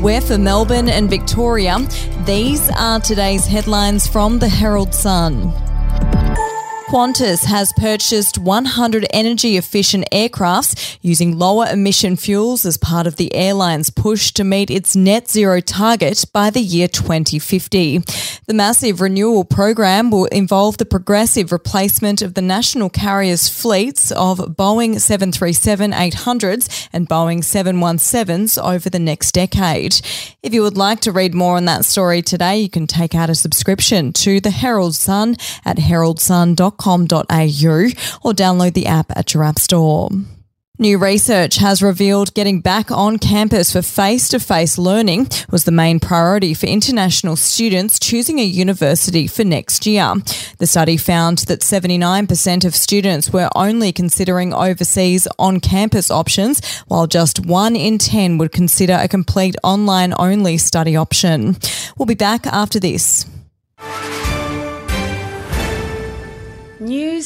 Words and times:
We're 0.00 0.22
for 0.22 0.38
Melbourne 0.38 0.88
and 0.88 1.10
Victoria. 1.10 1.76
These 2.24 2.70
are 2.70 3.00
today's 3.00 3.46
headlines 3.46 4.06
from 4.06 4.38
the 4.38 4.48
Herald 4.48 4.94
Sun. 4.94 5.52
Qantas 6.90 7.44
has 7.44 7.72
purchased 7.74 8.38
100 8.38 9.06
energy 9.12 9.58
efficient 9.58 10.06
aircrafts 10.10 10.98
using 11.02 11.38
lower 11.38 11.66
emission 11.66 12.16
fuels 12.16 12.64
as 12.64 12.78
part 12.78 13.06
of 13.06 13.16
the 13.16 13.32
airline's 13.34 13.90
push 13.90 14.32
to 14.32 14.42
meet 14.42 14.70
its 14.70 14.96
net 14.96 15.30
zero 15.30 15.60
target 15.60 16.24
by 16.32 16.48
the 16.48 16.60
year 16.60 16.88
2050. 16.88 18.02
The 18.50 18.54
massive 18.54 19.00
renewal 19.00 19.44
program 19.44 20.10
will 20.10 20.24
involve 20.24 20.78
the 20.78 20.84
progressive 20.84 21.52
replacement 21.52 22.20
of 22.20 22.34
the 22.34 22.42
national 22.42 22.90
carriers' 22.90 23.48
fleets 23.48 24.10
of 24.10 24.38
Boeing 24.38 24.98
737 24.98 25.92
800s 25.92 26.88
and 26.92 27.08
Boeing 27.08 27.44
717s 27.44 28.60
over 28.60 28.90
the 28.90 28.98
next 28.98 29.34
decade. 29.34 30.00
If 30.42 30.52
you 30.52 30.62
would 30.62 30.76
like 30.76 30.98
to 31.02 31.12
read 31.12 31.32
more 31.32 31.58
on 31.58 31.66
that 31.66 31.84
story 31.84 32.22
today, 32.22 32.58
you 32.58 32.68
can 32.68 32.88
take 32.88 33.14
out 33.14 33.30
a 33.30 33.36
subscription 33.36 34.12
to 34.14 34.40
the 34.40 34.50
Herald 34.50 34.96
Sun 34.96 35.36
at 35.64 35.76
heraldsun.com 35.76 37.02
or 37.02 38.32
download 38.32 38.74
the 38.74 38.86
app 38.86 39.16
at 39.16 39.32
your 39.32 39.44
app 39.44 39.60
store. 39.60 40.10
New 40.80 40.96
research 40.96 41.56
has 41.56 41.82
revealed 41.82 42.32
getting 42.32 42.62
back 42.62 42.90
on 42.90 43.18
campus 43.18 43.70
for 43.70 43.82
face 43.82 44.30
to 44.30 44.40
face 44.40 44.78
learning 44.78 45.28
was 45.50 45.64
the 45.64 45.70
main 45.70 46.00
priority 46.00 46.54
for 46.54 46.64
international 46.64 47.36
students 47.36 47.98
choosing 47.98 48.38
a 48.38 48.44
university 48.44 49.26
for 49.26 49.44
next 49.44 49.84
year. 49.84 50.14
The 50.56 50.66
study 50.66 50.96
found 50.96 51.40
that 51.48 51.60
79% 51.60 52.64
of 52.64 52.74
students 52.74 53.30
were 53.30 53.50
only 53.54 53.92
considering 53.92 54.54
overseas 54.54 55.28
on 55.38 55.60
campus 55.60 56.10
options, 56.10 56.64
while 56.88 57.06
just 57.06 57.44
1 57.44 57.76
in 57.76 57.98
10 57.98 58.38
would 58.38 58.50
consider 58.50 58.96
a 58.98 59.06
complete 59.06 59.56
online 59.62 60.14
only 60.16 60.56
study 60.56 60.96
option. 60.96 61.58
We'll 61.98 62.06
be 62.06 62.14
back 62.14 62.46
after 62.46 62.80
this. 62.80 63.26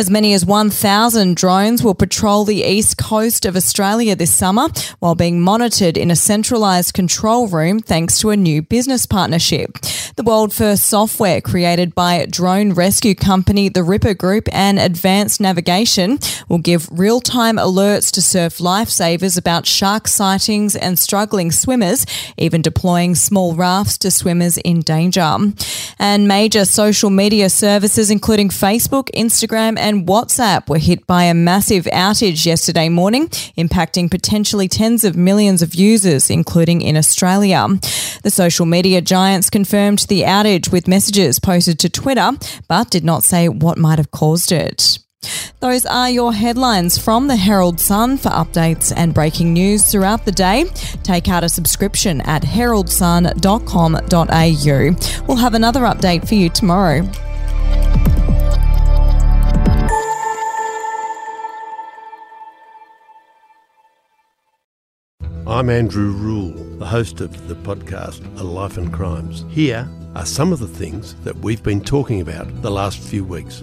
As 0.00 0.08
many 0.08 0.32
as 0.32 0.46
1,000 0.46 1.36
drones 1.36 1.84
will 1.84 1.94
patrol 1.94 2.46
the 2.46 2.64
east 2.64 2.96
coast 2.96 3.44
of 3.44 3.54
Australia 3.54 4.16
this 4.16 4.34
summer 4.34 4.68
while 4.98 5.14
being 5.14 5.42
monitored 5.42 5.98
in 5.98 6.10
a 6.10 6.16
centralised 6.16 6.94
control 6.94 7.48
room 7.48 7.80
thanks 7.80 8.18
to 8.20 8.30
a 8.30 8.36
new 8.36 8.62
business 8.62 9.04
partnership. 9.04 9.76
The 10.16 10.22
world 10.22 10.54
first 10.54 10.84
software 10.84 11.42
created 11.42 11.94
by 11.94 12.24
drone 12.24 12.72
rescue 12.72 13.14
company 13.14 13.68
The 13.68 13.82
Ripper 13.82 14.14
Group 14.14 14.48
and 14.52 14.78
Advanced 14.78 15.38
Navigation 15.38 16.18
will 16.48 16.58
give 16.58 16.88
real 16.90 17.20
time 17.20 17.56
alerts 17.56 18.10
to 18.12 18.22
surf 18.22 18.56
lifesavers 18.56 19.36
about 19.36 19.66
shark 19.66 20.08
sightings 20.08 20.76
and 20.76 20.98
struggling 20.98 21.52
swimmers, 21.52 22.06
even 22.38 22.62
deploying 22.62 23.14
small 23.14 23.54
rafts 23.54 23.98
to 23.98 24.10
swimmers 24.10 24.56
in 24.56 24.80
danger. 24.80 25.36
And 26.00 26.26
major 26.26 26.64
social 26.64 27.10
media 27.10 27.50
services, 27.50 28.10
including 28.10 28.48
Facebook, 28.48 29.10
Instagram, 29.14 29.78
and 29.78 30.06
WhatsApp 30.06 30.66
were 30.70 30.78
hit 30.78 31.06
by 31.06 31.24
a 31.24 31.34
massive 31.34 31.84
outage 31.84 32.46
yesterday 32.46 32.88
morning, 32.88 33.28
impacting 33.58 34.10
potentially 34.10 34.66
tens 34.66 35.04
of 35.04 35.14
millions 35.14 35.60
of 35.60 35.74
users, 35.74 36.30
including 36.30 36.80
in 36.80 36.96
Australia. 36.96 37.68
The 38.22 38.30
social 38.30 38.64
media 38.64 39.02
giants 39.02 39.50
confirmed 39.50 40.06
the 40.08 40.22
outage 40.22 40.72
with 40.72 40.88
messages 40.88 41.38
posted 41.38 41.78
to 41.80 41.90
Twitter, 41.90 42.30
but 42.66 42.88
did 42.88 43.04
not 43.04 43.22
say 43.22 43.50
what 43.50 43.76
might 43.76 43.98
have 43.98 44.10
caused 44.10 44.52
it. 44.52 45.00
Those 45.60 45.84
are 45.84 46.08
your 46.08 46.32
headlines 46.32 46.96
from 46.96 47.28
the 47.28 47.36
Herald 47.36 47.78
Sun 47.78 48.16
for 48.16 48.30
updates 48.30 48.90
and 48.96 49.12
breaking 49.12 49.52
news 49.52 49.92
throughout 49.92 50.24
the 50.24 50.32
day. 50.32 50.64
Take 51.02 51.28
out 51.28 51.44
a 51.44 51.50
subscription 51.50 52.22
at 52.22 52.42
heraldsun.com.au. 52.42 55.26
We'll 55.26 55.36
have 55.36 55.54
another 55.54 55.82
update 55.82 56.26
for 56.26 56.34
you 56.34 56.48
tomorrow. 56.48 57.06
I'm 65.46 65.68
Andrew 65.68 66.12
Rule, 66.12 66.52
the 66.78 66.86
host 66.86 67.20
of 67.20 67.48
the 67.48 67.56
podcast 67.56 68.24
A 68.38 68.44
Life 68.44 68.78
and 68.78 68.90
Crimes. 68.90 69.44
Here 69.50 69.86
are 70.14 70.24
some 70.24 70.54
of 70.54 70.58
the 70.58 70.68
things 70.68 71.16
that 71.16 71.36
we've 71.36 71.62
been 71.62 71.82
talking 71.82 72.22
about 72.22 72.62
the 72.62 72.70
last 72.70 72.98
few 72.98 73.24
weeks. 73.24 73.62